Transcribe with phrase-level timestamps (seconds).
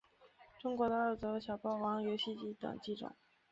[0.59, 3.15] 中国大陆则有小霸王游戏机等机种。